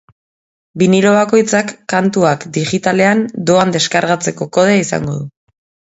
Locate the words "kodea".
4.59-4.85